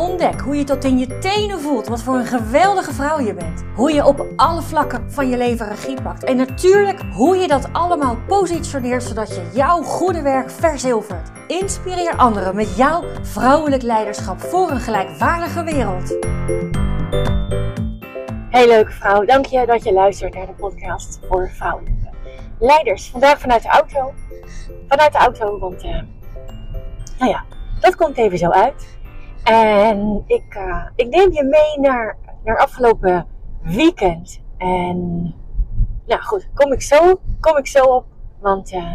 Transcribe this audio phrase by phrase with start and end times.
[0.00, 3.64] Ontdek hoe je tot in je tenen voelt wat voor een geweldige vrouw je bent.
[3.74, 6.24] Hoe je op alle vlakken van je leven regie pakt.
[6.24, 11.30] En natuurlijk hoe je dat allemaal positioneert zodat je jouw goede werk verzilvert.
[11.46, 16.16] Inspireer anderen met jouw vrouwelijk leiderschap voor een gelijkwaardige wereld.
[18.50, 22.10] Hey leuke vrouw, dank je dat je luistert naar de podcast voor vrouwelijke
[22.58, 23.10] leiders.
[23.10, 24.12] Vandaag vanuit de auto.
[24.88, 26.00] Vanuit de auto, want uh,
[27.18, 27.44] nou ja,
[27.80, 28.98] dat komt even zo uit.
[29.50, 33.26] En ik, uh, ik neem je mee naar, naar afgelopen
[33.62, 34.40] weekend.
[34.56, 35.22] En
[36.06, 38.04] nou goed, kom ik zo, kom ik zo op.
[38.40, 38.94] Want uh,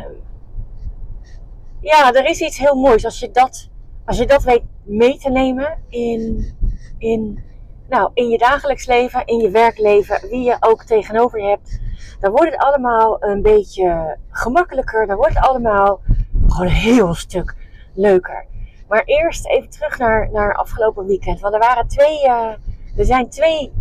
[1.79, 3.69] ja, er is iets heel moois als je dat,
[4.05, 6.53] als je dat weet mee te nemen in,
[6.97, 7.43] in,
[7.89, 11.79] nou, in je dagelijks leven, in je werkleven, wie je ook tegenover je hebt.
[12.19, 15.07] Dan wordt het allemaal een beetje gemakkelijker.
[15.07, 16.01] Dan wordt het allemaal
[16.47, 17.55] gewoon een heel stuk
[17.93, 18.45] leuker.
[18.87, 21.39] Maar eerst even terug naar, naar afgelopen weekend.
[21.39, 22.51] Want er waren twee, uh,
[22.97, 23.71] er zijn twee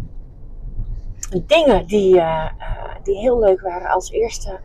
[1.46, 2.50] dingen die, uh,
[3.02, 3.90] die heel leuk waren.
[3.90, 4.60] Als eerste,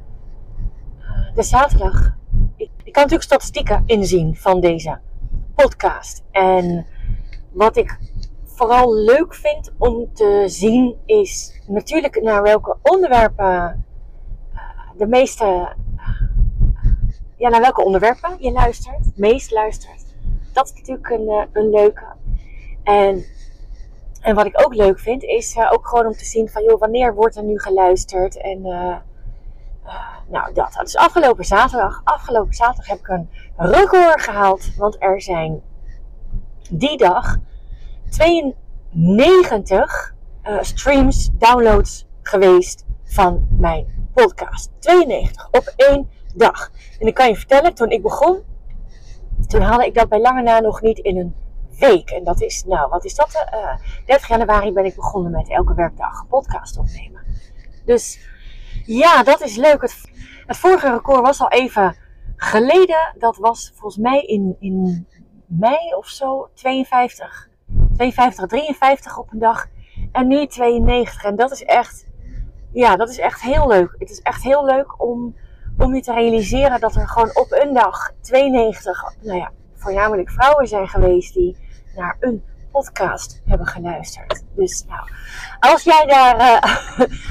[1.35, 2.17] de zaterdag.
[2.55, 4.99] Ik, ik kan natuurlijk statistieken inzien van deze
[5.55, 6.23] podcast.
[6.31, 6.85] En
[7.51, 7.99] wat ik
[8.45, 13.85] vooral leuk vind om te zien is natuurlijk naar welke onderwerpen
[14.97, 15.75] de meeste,
[17.37, 20.08] ja, naar welke onderwerpen je luistert, meest luistert
[20.59, 22.05] dat is natuurlijk een, eh, een leuke.
[22.83, 23.25] En,
[24.21, 26.79] en wat ik ook leuk vind, is uh, ook gewoon om te zien van, joh,
[26.79, 28.41] wanneer wordt er nu geluisterd?
[28.41, 28.95] En uh,
[30.27, 30.77] nou, dat.
[30.81, 34.75] Dus afgelopen zaterdag, afgelopen zaterdag heb ik een record gehaald.
[34.75, 35.61] Want er zijn
[36.69, 37.37] die dag
[38.09, 40.15] 92
[40.61, 44.71] streams, downloads geweest van mijn podcast.
[44.79, 46.71] 92 op één dag.
[46.99, 48.43] En ik kan je vertellen, toen ik begon,
[49.47, 51.35] toen haalde ik dat bij lange na nog niet in een
[51.79, 52.09] week.
[52.09, 53.47] En dat is, nou, wat is dat?
[53.53, 57.21] Uh, eh, 30 januari ben ik begonnen met elke werkdag podcast opnemen.
[57.85, 58.19] Dus
[58.85, 59.81] ja, dat is leuk.
[59.81, 60.11] Het,
[60.45, 61.95] het vorige record was al even
[62.35, 63.15] geleden.
[63.17, 65.07] Dat was volgens mij in, in
[65.45, 67.49] mei of zo 52.
[67.95, 69.67] 52, 53 op een dag.
[70.11, 71.23] En nu 92.
[71.23, 72.07] En dat is echt,
[72.71, 73.95] ja, dat is echt heel leuk.
[73.97, 75.35] Het is echt heel leuk om
[75.79, 80.67] om je te realiseren dat er gewoon op een dag 92, nou ja, voornamelijk vrouwen
[80.67, 81.57] zijn geweest die
[81.95, 84.43] naar een podcast hebben geluisterd.
[84.55, 85.09] Dus nou,
[85.59, 86.61] als jij daar, uh,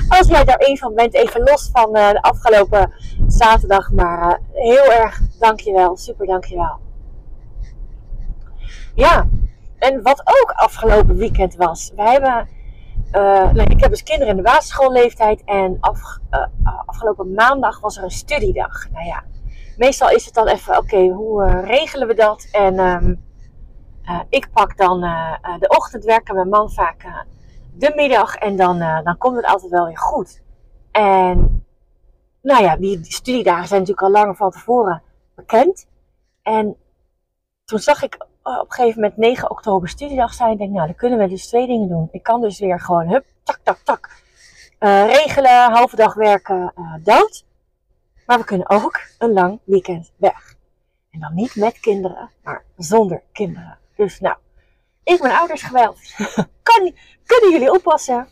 [0.19, 2.93] als jij daar een van bent, even los van uh, de afgelopen
[3.27, 6.79] zaterdag, maar uh, heel erg dankjewel, super dankjewel.
[8.95, 9.29] Ja,
[9.79, 12.49] en wat ook afgelopen weekend was, we hebben
[13.13, 16.47] uh, ik heb dus kinderen in de basisschoolleeftijd en af, uh,
[16.87, 18.91] afgelopen maandag was er een studiedag.
[18.93, 19.25] Nou ja,
[19.77, 22.49] meestal is het dan even, oké, hoe regelen we dat?
[22.53, 23.27] En um,
[24.29, 25.01] ik pak dan
[25.59, 27.27] de ochtendwerk en mijn man vaak
[27.75, 30.43] de middag en dan, dan komt het altijd wel weer goed.
[30.91, 31.67] En
[32.43, 35.03] nou ja, die, die studiedagen zijn natuurlijk al langer van tevoren
[35.35, 35.87] bekend.
[36.43, 36.77] En
[37.65, 38.27] toen zag ik
[38.57, 40.53] op een gegeven moment 9 oktober studiedag zijn.
[40.53, 42.09] Ik denk, nou, dan kunnen we dus twee dingen doen.
[42.13, 44.11] Ik kan dus weer gewoon, hup, tak, tak, tak.
[44.81, 47.45] Uh, regelen, halve dag werken, uh, dat.
[48.27, 50.55] Maar we kunnen ook een lang weekend weg.
[51.11, 53.79] En dan niet met kinderen, maar zonder kinderen.
[53.97, 54.37] Dus nou,
[55.05, 55.99] ik ben ouders geweld.
[57.27, 58.29] kunnen jullie oppassen?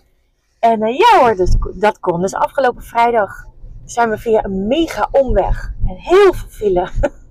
[0.59, 2.21] En ja hoor, dus, dat kon.
[2.21, 3.44] Dus afgelopen vrijdag
[3.84, 6.88] zijn we via een mega omweg en heel veel file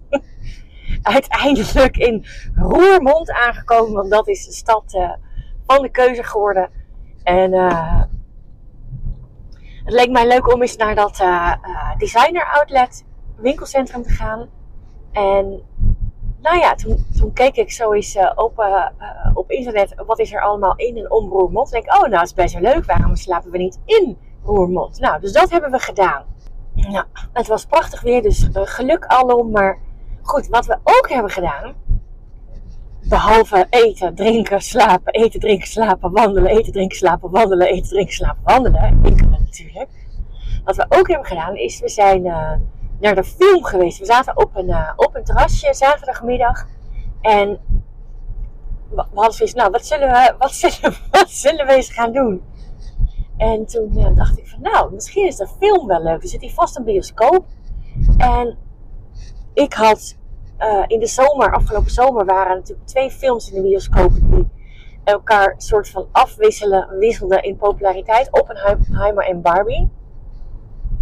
[1.06, 3.94] uiteindelijk in Roermond aangekomen.
[3.94, 5.12] Want dat is de stad uh,
[5.66, 6.70] van de keuze geworden.
[7.24, 8.02] En uh,
[9.84, 11.54] het leek mij leuk om eens naar dat uh,
[11.98, 13.06] designer outlet
[13.38, 14.50] winkelcentrum te gaan.
[15.12, 15.62] En
[16.42, 18.66] nou ja, toen, toen keek ik zo eens op,
[19.34, 19.94] op internet.
[20.06, 21.74] Wat is er allemaal in en om Roermond?
[21.74, 22.86] En ik, oh nou, dat is best wel leuk.
[22.86, 25.00] Waarom slapen we niet in Roermond?
[25.00, 26.26] Nou, dus dat hebben we gedaan.
[26.74, 29.52] Nou, het was prachtig weer, dus geluk alom.
[29.52, 29.80] Maar
[30.26, 31.74] Goed, wat we ook hebben gedaan,
[33.10, 38.44] behalve eten, drinken, slapen, eten, drinken, slapen, wandelen, eten, drinken, slapen, wandelen, eten, drinken, slapen,
[38.44, 39.90] wandelen, winkelen natuurlijk.
[40.64, 42.52] Wat we ook hebben gedaan is, we zijn uh,
[43.00, 44.00] naar de film geweest.
[44.00, 46.68] We zaten op een, uh, op een terrasje zaterdagmiddag
[47.22, 47.60] en
[48.90, 52.44] we hadden zoiets, nou, wat zullen, we, wat, zullen, wat zullen we eens gaan doen?
[53.38, 56.22] En toen uh, dacht ik van, nou, misschien is de film wel leuk.
[56.22, 57.46] Er zit hier vast een bioscoop.
[58.18, 58.58] En
[59.56, 60.16] ik had
[60.60, 64.48] uh, in de zomer, afgelopen zomer, waren natuurlijk twee films in de bioscoop die
[65.04, 68.32] elkaar soort van afwisselen, wisselden in populariteit.
[68.32, 69.90] Oppenheimer en Barbie.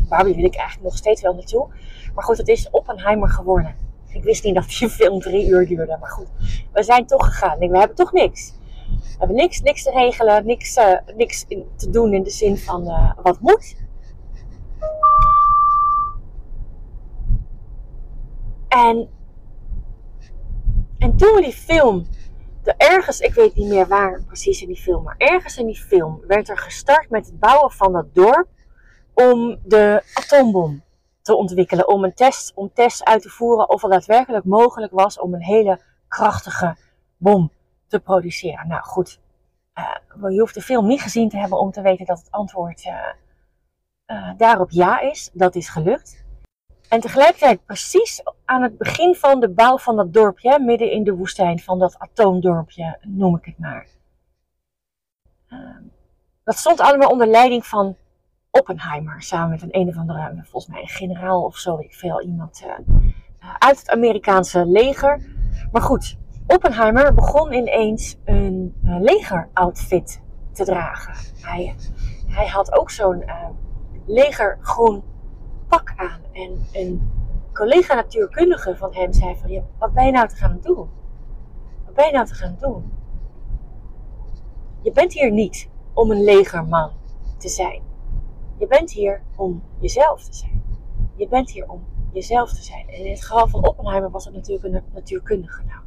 [0.09, 1.67] Barbie wil ik eigenlijk nog steeds wel naartoe.
[2.13, 3.75] Maar goed, het is Oppenheimer geworden.
[4.09, 5.97] Ik wist niet dat die film drie uur duurde.
[5.99, 6.27] Maar goed,
[6.73, 7.59] we zijn toch gegaan.
[7.59, 8.53] We hebben toch niks.
[8.99, 11.45] We hebben niks, niks te regelen, niks, uh, niks
[11.75, 13.75] te doen in de zin van uh, wat moet.
[18.73, 19.09] En,
[20.97, 22.05] en toen die film,
[22.63, 25.81] de ergens, ik weet niet meer waar precies in die film, maar ergens in die
[25.81, 28.47] film werd er gestart met het bouwen van dat dorp
[29.13, 30.83] om de atoombom
[31.21, 31.87] te ontwikkelen.
[31.87, 35.43] Om een test, om tests uit te voeren of het daadwerkelijk mogelijk was om een
[35.43, 36.75] hele krachtige
[37.17, 37.51] bom
[37.87, 38.67] te produceren.
[38.67, 39.19] Nou goed,
[39.75, 42.85] uh, je hoeft de film niet gezien te hebben om te weten dat het antwoord
[42.85, 42.93] uh,
[44.07, 45.29] uh, daarop ja is.
[45.33, 46.22] Dat is gelukt.
[46.93, 51.15] En tegelijkertijd precies aan het begin van de bouw van dat dorpje, midden in de
[51.15, 53.87] woestijn van dat atoomdorpje, noem ik het maar.
[56.43, 57.95] dat stond allemaal onder leiding van
[58.51, 59.21] Oppenheimer.
[59.21, 62.63] Samen met een een of andere, volgens mij een generaal of zo, ik veel, iemand
[62.65, 62.71] uh,
[63.59, 65.21] uit het Amerikaanse leger.
[65.71, 66.17] Maar goed,
[66.47, 71.13] Oppenheimer begon ineens een uh, legeroutfit te dragen.
[71.41, 71.75] Hij,
[72.27, 73.49] hij had ook zo'n uh,
[74.05, 75.12] legergroen
[75.75, 76.21] pak aan.
[76.31, 77.11] En een
[77.53, 80.89] collega natuurkundige van hem zei van, ja, wat ben je nou te gaan doen?
[81.85, 82.91] Wat ben je nou te gaan doen?
[84.81, 86.91] Je bent hier niet om een legerman
[87.37, 87.81] te zijn.
[88.57, 90.63] Je bent hier om jezelf te zijn.
[91.15, 92.87] Je bent hier om jezelf te zijn.
[92.87, 95.63] En in het geval van Oppenheimer was het natuurlijk een natuurkundige.
[95.63, 95.81] Nou,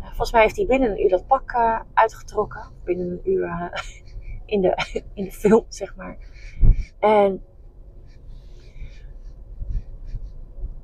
[0.00, 2.70] eh, volgens mij heeft hij binnen een uur dat pak uh, uitgetrokken.
[2.84, 3.64] Binnen een uur uh,
[4.54, 6.16] in, de, in de film, zeg maar.
[6.98, 7.42] En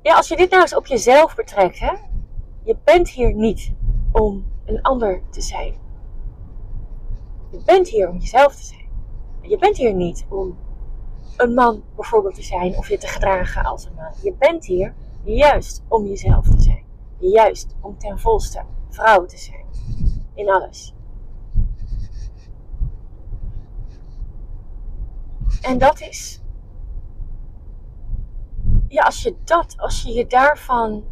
[0.05, 1.93] ja, als je dit nou eens op jezelf betrekt, hè.
[2.63, 3.73] Je bent hier niet
[4.11, 5.75] om een ander te zijn.
[7.51, 8.87] Je bent hier om jezelf te zijn.
[9.41, 10.57] Je bent hier niet om
[11.37, 14.11] een man bijvoorbeeld te zijn of je te gedragen als een man.
[14.21, 14.93] Je bent hier
[15.23, 16.83] juist om jezelf te zijn.
[17.17, 19.65] Juist om ten volste vrouw te zijn.
[20.33, 20.95] In alles.
[25.61, 26.44] En dat is.
[28.95, 31.03] Ja, als je dat, als je je daarvan.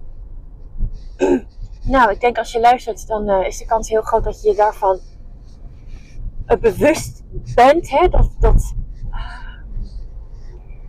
[1.94, 4.50] nou, ik denk als je luistert, dan uh, is de kans heel groot dat je
[4.50, 5.00] je daarvan
[6.60, 7.24] bewust
[7.56, 7.90] bent.
[7.90, 8.08] Hè?
[8.08, 8.74] Dat, dat,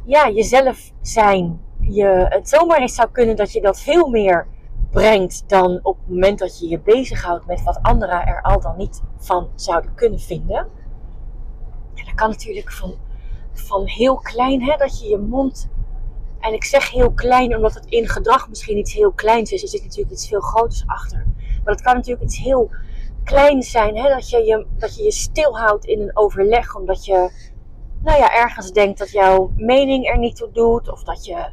[0.04, 1.60] ja, jezelf zijn.
[1.80, 4.46] Je, het zomaar eens zou kunnen dat je dat veel meer
[4.90, 8.76] brengt dan op het moment dat je je bezighoudt met wat anderen er al dan
[8.76, 10.68] niet van zouden kunnen vinden.
[11.94, 12.94] Ja, dat kan natuurlijk van,
[13.52, 15.72] van heel klein, hè, dat je je mond.
[16.44, 19.62] En ik zeg heel klein omdat het in gedrag misschien iets heel kleins is.
[19.62, 21.24] Er zit natuurlijk iets veel groters achter.
[21.64, 22.70] Maar het kan natuurlijk iets heel
[23.24, 23.96] kleins zijn.
[23.96, 26.76] Hè, dat, je je, dat je je stilhoudt in een overleg.
[26.76, 27.30] Omdat je
[28.02, 30.90] nou ja, ergens denkt dat jouw mening er niet toe doet.
[30.90, 31.48] Of dat je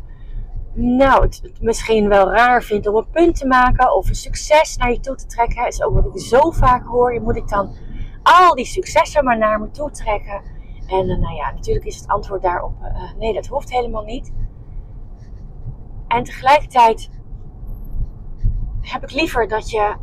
[0.73, 3.95] nou, het, misschien wel raar vindt om een punt te maken.
[3.95, 5.67] Of een succes naar je toe te trekken.
[5.67, 7.13] is ook wat ik zo vaak hoor.
[7.13, 7.75] Je moet ik dan
[8.23, 10.41] al die successen maar naar me toe trekken.
[10.88, 14.31] En uh, nou ja, natuurlijk is het antwoord daarop: uh, nee, dat hoeft helemaal niet.
[16.11, 17.09] En tegelijkertijd
[18.81, 19.95] heb ik liever dat je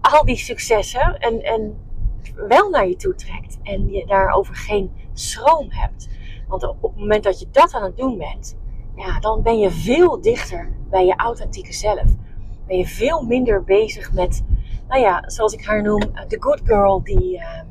[0.00, 1.76] al die successen en, en
[2.48, 3.58] wel naar je toe trekt.
[3.62, 6.08] En je daarover geen schroom hebt.
[6.48, 8.56] Want op het moment dat je dat aan het doen bent,
[8.96, 12.04] ja, dan ben je veel dichter bij je authentieke zelf.
[12.66, 14.44] Ben je veel minder bezig met,
[14.88, 17.62] nou ja, zoals ik haar noem, de good girl die, uh,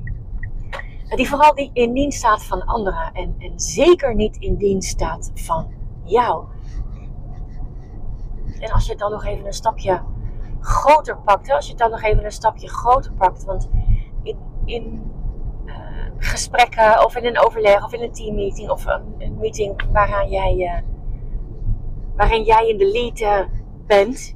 [1.15, 3.11] die vooral die in dienst staat van anderen.
[3.13, 6.45] En, en zeker niet in dienst staat van jou.
[8.59, 10.01] En als je het dan nog even een stapje
[10.59, 13.69] groter pakt, als je het dan nog even een stapje groter pakt, want
[14.23, 15.11] in, in
[16.17, 19.81] gesprekken of in een overleg of in een teammeeting of een, een meeting
[20.29, 20.77] jij, uh,
[22.15, 23.45] waarin jij in de lead uh,
[23.87, 24.35] bent.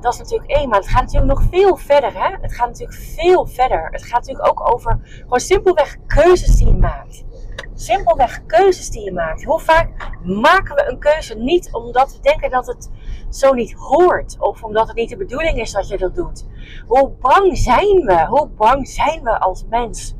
[0.00, 2.12] Dat is natuurlijk één, maar het gaat natuurlijk nog veel verder.
[2.12, 2.36] Hè?
[2.40, 3.88] Het gaat natuurlijk veel verder.
[3.90, 7.24] Het gaat natuurlijk ook over gewoon simpelweg keuzes die je maakt.
[7.74, 9.44] Simpelweg keuzes die je maakt.
[9.44, 12.90] Hoe vaak maken we een keuze niet omdat we denken dat het
[13.30, 14.36] zo niet hoort.
[14.40, 16.46] Of omdat het niet de bedoeling is dat je dat doet.
[16.86, 18.26] Hoe bang zijn we?
[18.26, 20.14] Hoe bang zijn we als mens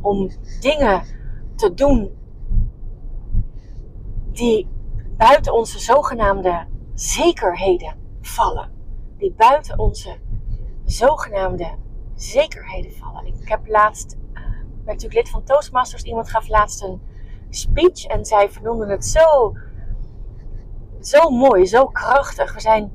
[0.00, 0.30] om
[0.60, 1.02] dingen
[1.56, 2.18] te doen
[4.32, 4.68] die
[5.16, 8.70] buiten onze zogenaamde zekerheden vallen.
[9.18, 10.18] Die buiten onze
[10.84, 11.74] zogenaamde
[12.14, 13.26] zekerheden vallen.
[13.26, 14.16] Ik heb laatst,
[14.80, 16.02] uh, ben natuurlijk lid van Toastmasters.
[16.02, 17.00] Iemand gaf laatst een
[17.50, 19.54] speech en zij vernoemden het zo
[21.00, 22.54] zo mooi, zo krachtig.
[22.54, 22.92] We zijn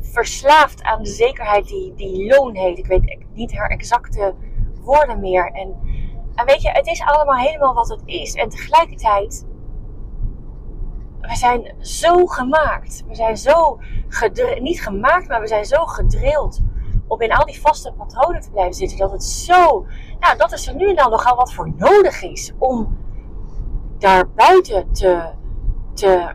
[0.00, 2.78] verslaafd aan de zekerheid die, die loon heet.
[2.78, 4.34] Ik weet niet haar exacte
[4.80, 5.50] woorden meer.
[5.52, 5.76] En,
[6.34, 8.34] en weet je, het is allemaal helemaal wat het is.
[8.34, 9.46] En tegelijkertijd,
[11.20, 13.04] we zijn zo gemaakt.
[13.08, 13.78] We zijn zo
[14.60, 16.60] niet gemaakt, maar we zijn zo gedrild
[17.14, 18.98] om in al die vaste patronen te blijven zitten.
[18.98, 19.86] Dat het zo,
[20.36, 22.98] dat is er nu en dan nogal wat voor nodig is om
[23.98, 25.30] daar buiten te,
[25.92, 26.34] te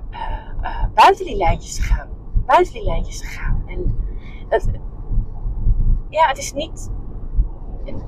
[0.62, 2.07] uh, buiten die lijntjes te gaan.
[2.45, 3.63] Buiten die lijntjes te gaan.
[3.67, 4.05] En
[4.50, 4.67] het,
[6.09, 6.91] ja, het is niet,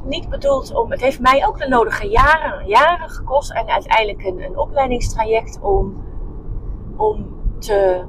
[0.04, 0.92] niet bedoeld om.
[0.92, 3.52] Het heeft mij ook de nodige jaren, jaren gekost.
[3.52, 6.04] En uiteindelijk een, een opleidingstraject om,
[6.98, 7.28] om
[7.60, 8.06] te,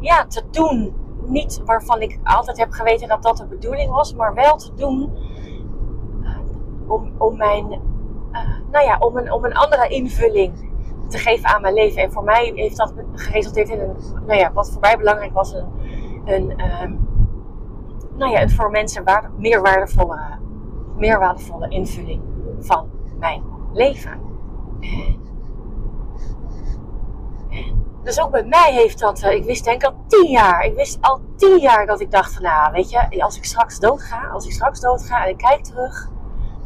[0.00, 0.94] ja, te doen.
[1.28, 5.12] Niet waarvan ik altijd heb geweten dat dat de bedoeling was, maar wel te doen
[6.22, 6.38] uh,
[6.86, 7.72] om, om mijn,
[8.32, 10.70] uh, nou ja, om een, om een andere invulling
[11.08, 12.02] te geven aan mijn leven.
[12.02, 15.52] En voor mij heeft dat geresulteerd in een, nou ja, wat voor mij belangrijk was,
[15.52, 15.66] een,
[16.24, 16.50] een
[16.82, 17.08] um,
[18.16, 20.18] nou ja, een voor mensen waarde, meer, waardevolle,
[20.96, 21.36] meer
[21.68, 22.22] invulling
[22.60, 23.42] van mijn
[23.72, 24.20] leven.
[24.80, 25.20] En,
[27.48, 30.64] en dus ook bij mij heeft dat, uh, ik wist denk ik al tien jaar,
[30.64, 33.78] ik wist al tien jaar dat ik dacht van, nou weet je, als ik straks
[33.78, 36.10] doodga, als ik straks doodga en ik kijk terug,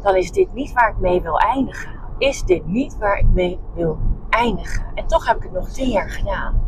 [0.01, 1.91] dan is dit niet waar ik mee wil eindigen.
[2.17, 3.97] Is dit niet waar ik mee wil
[4.29, 4.85] eindigen.
[4.95, 6.61] En toch heb ik het nog tien jaar gedaan.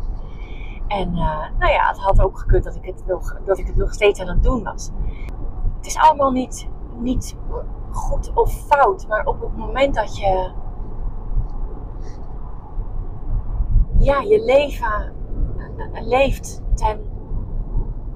[0.88, 3.76] En uh, nou ja, het had ook gekund dat ik, het nog, dat ik het
[3.76, 4.90] nog steeds aan het doen was.
[5.76, 6.68] Het is allemaal niet,
[6.98, 7.36] niet
[7.90, 10.50] goed of fout, maar op het moment dat je
[14.06, 15.12] ja, je leven
[15.78, 17.00] uh, leeft ten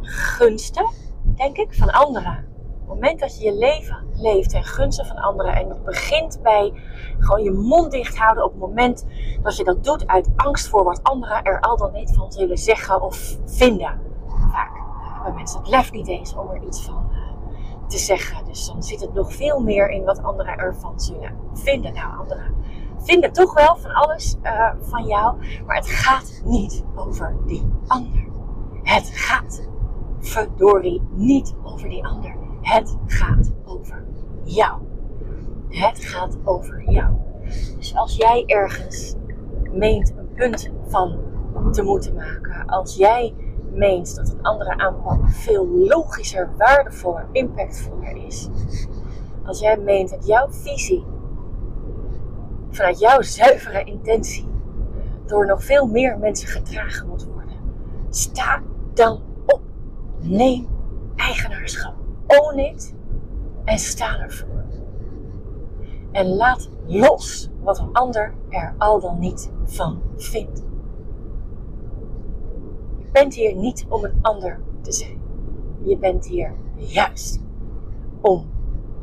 [0.00, 0.90] gunste,
[1.36, 2.48] denk ik, van anderen
[2.90, 6.72] het moment dat je je leven leeft ten gunste van anderen en het begint bij
[7.18, 9.06] gewoon je mond dicht houden op het moment
[9.42, 12.58] dat je dat doet uit angst voor wat anderen er al dan niet van zullen
[12.58, 14.00] zeggen of vinden.
[14.52, 14.70] Vaak
[15.14, 18.44] hebben mensen het lef niet eens om er iets van uh, te zeggen.
[18.44, 21.92] Dus dan zit het nog veel meer in wat anderen ervan zullen vinden.
[21.92, 22.54] Nou, anderen
[23.00, 28.28] vinden toch wel van alles uh, van jou, maar het gaat niet over die ander.
[28.82, 29.68] Het gaat
[30.18, 32.36] verdorie niet over die ander.
[32.60, 34.04] Het gaat over
[34.44, 34.80] jou.
[35.68, 37.14] Het gaat over jou.
[37.76, 39.14] Dus als jij ergens
[39.72, 41.18] meent een punt van
[41.72, 43.34] te moeten maken, als jij
[43.72, 48.48] meent dat een andere aanpak veel logischer, waardevoller, impactvoller is,
[49.44, 51.04] als jij meent dat jouw visie
[52.70, 54.48] vanuit jouw zuivere intentie
[55.26, 57.56] door nog veel meer mensen gedragen moet worden,
[58.10, 58.62] sta
[58.94, 59.60] dan op.
[60.20, 60.68] Neem
[61.16, 61.94] eigenaarschap
[62.26, 62.94] own it
[63.64, 64.64] en sta ervoor.
[66.12, 70.62] En laat los wat een ander er al dan niet van vindt.
[72.98, 75.20] Je bent hier niet om een ander te zijn.
[75.84, 77.40] Je bent hier juist
[78.20, 78.50] om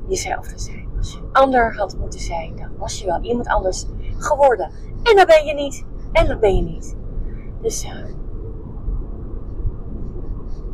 [0.07, 0.87] jezelf te zijn.
[1.32, 3.86] Ander had moeten zijn, dan was je wel iemand anders
[4.18, 4.72] geworden.
[5.04, 5.86] En dat ben je niet.
[6.12, 6.96] En dat ben je niet.
[7.62, 7.92] Dus uh,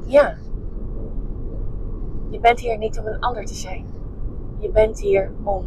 [0.06, 0.38] ja,
[2.30, 3.86] je bent hier niet om een ander te zijn.
[4.60, 5.65] Je bent hier om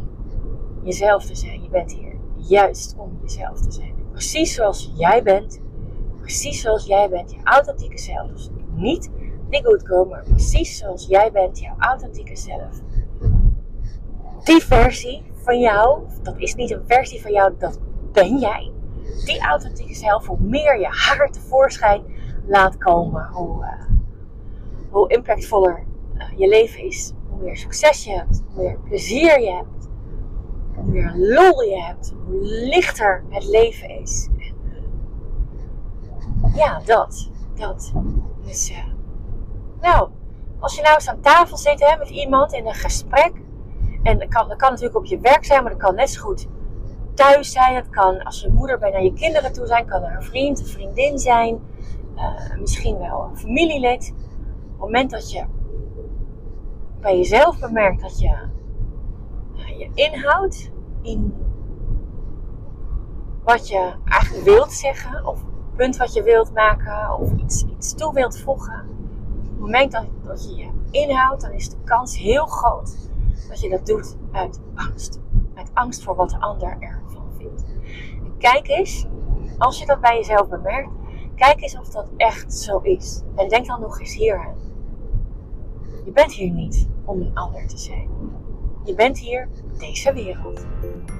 [0.82, 1.62] jezelf te zijn.
[1.62, 3.94] Je bent hier juist om jezelf te zijn.
[4.10, 5.60] Precies zoals jij bent.
[6.20, 7.30] Precies zoals jij bent.
[7.30, 8.30] Je authentieke zelf.
[8.30, 9.10] Dus niet
[9.50, 11.58] die girl, maar precies zoals jij bent.
[11.58, 12.80] Jouw authentieke zelf.
[14.46, 17.78] Die versie van jou, dat is niet een versie van jou, dat
[18.12, 18.72] ben jij.
[19.24, 22.02] Die authentieke zelf, hoe meer je haar tevoorschijn
[22.46, 23.96] laat komen, hoe, uh,
[24.90, 25.84] hoe impactvoller
[26.14, 27.12] uh, je leven is.
[27.28, 29.88] Hoe meer succes je hebt, hoe meer plezier je hebt,
[30.74, 34.28] hoe meer lol je hebt, hoe lichter het leven is.
[36.54, 37.30] Ja, dat.
[37.54, 37.92] Dat.
[38.44, 38.76] Dus, uh,
[39.80, 40.10] nou,
[40.58, 43.44] als je nou eens aan tafel zit hè, met iemand in een gesprek.
[44.06, 46.46] En dat kan, kan natuurlijk op je werk zijn, maar dat kan net zo goed
[47.14, 47.74] thuis zijn.
[47.74, 50.58] Het kan als je moeder bij naar je kinderen toe zijn, kan er een vriend,
[50.58, 51.60] een vriendin zijn.
[52.16, 54.14] Uh, misschien wel een familielid.
[54.16, 55.44] Op het moment dat je
[57.00, 58.36] bij jezelf bemerkt dat je
[59.78, 60.70] je inhoudt
[61.02, 61.34] in
[63.44, 67.94] wat je eigenlijk wilt zeggen, of een punt wat je wilt maken, of iets, iets
[67.94, 68.80] toe wilt voegen.
[69.40, 73.06] Op het moment dat, dat je je inhoudt, dan is de kans heel groot
[73.48, 75.20] dat je dat doet uit angst.
[75.54, 77.64] Uit angst voor wat de ander ervan vindt.
[78.38, 79.06] Kijk eens,
[79.58, 80.90] als je dat bij jezelf bemerkt,
[81.34, 83.22] kijk eens of dat echt zo is.
[83.34, 84.56] En denk dan nog eens hier aan.
[86.04, 88.08] Je bent hier niet om een ander te zijn.
[88.84, 90.66] Je bent hier deze wereld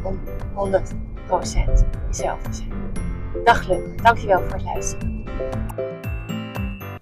[0.05, 0.21] om
[0.55, 2.73] 100% jezelf te zijn.
[3.45, 5.25] Dag Luk, dankjewel voor het luisteren.